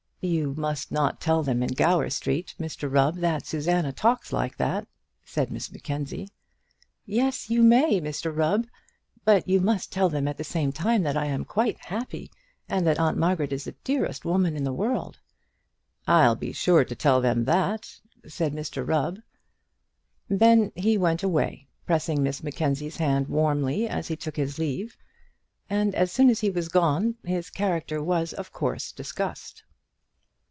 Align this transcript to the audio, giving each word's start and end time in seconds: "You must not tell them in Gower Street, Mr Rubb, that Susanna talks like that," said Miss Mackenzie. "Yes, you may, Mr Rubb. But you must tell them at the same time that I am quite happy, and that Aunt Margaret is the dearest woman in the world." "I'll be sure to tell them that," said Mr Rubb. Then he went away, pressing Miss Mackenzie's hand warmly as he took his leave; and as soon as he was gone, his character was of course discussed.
"You 0.23 0.53
must 0.53 0.91
not 0.91 1.19
tell 1.19 1.41
them 1.41 1.63
in 1.63 1.71
Gower 1.73 2.11
Street, 2.11 2.53
Mr 2.59 2.87
Rubb, 2.93 3.15
that 3.21 3.43
Susanna 3.47 3.91
talks 3.91 4.31
like 4.31 4.57
that," 4.57 4.87
said 5.25 5.49
Miss 5.51 5.71
Mackenzie. 5.71 6.29
"Yes, 7.07 7.49
you 7.49 7.63
may, 7.63 7.99
Mr 7.99 8.31
Rubb. 8.31 8.67
But 9.25 9.49
you 9.49 9.59
must 9.59 9.91
tell 9.91 10.09
them 10.09 10.27
at 10.27 10.37
the 10.37 10.43
same 10.43 10.71
time 10.71 11.01
that 11.01 11.17
I 11.17 11.25
am 11.25 11.43
quite 11.43 11.85
happy, 11.85 12.29
and 12.69 12.85
that 12.85 12.99
Aunt 12.99 13.17
Margaret 13.17 13.51
is 13.51 13.63
the 13.63 13.71
dearest 13.83 14.23
woman 14.23 14.55
in 14.55 14.63
the 14.63 14.71
world." 14.73 15.17
"I'll 16.05 16.35
be 16.35 16.53
sure 16.53 16.85
to 16.85 16.93
tell 16.95 17.19
them 17.19 17.45
that," 17.45 17.99
said 18.27 18.53
Mr 18.53 18.87
Rubb. 18.87 19.21
Then 20.29 20.71
he 20.75 20.99
went 20.99 21.23
away, 21.23 21.65
pressing 21.87 22.21
Miss 22.21 22.43
Mackenzie's 22.43 22.97
hand 22.97 23.27
warmly 23.27 23.89
as 23.89 24.07
he 24.09 24.15
took 24.15 24.35
his 24.37 24.59
leave; 24.59 24.97
and 25.67 25.95
as 25.95 26.11
soon 26.11 26.29
as 26.29 26.41
he 26.41 26.51
was 26.51 26.69
gone, 26.69 27.15
his 27.23 27.49
character 27.49 28.03
was 28.03 28.33
of 28.33 28.51
course 28.53 28.91
discussed. 28.91 29.63